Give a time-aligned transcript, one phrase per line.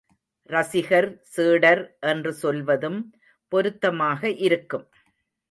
[0.49, 2.99] ரசிகர், சீடர் என்று சொல்வதும்
[3.51, 4.87] பொருத்தமாக இருக்கும்.